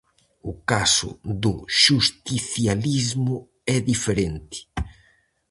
[0.51, 1.09] O caso
[1.43, 3.35] do xusticialismo
[3.75, 4.59] é diferente.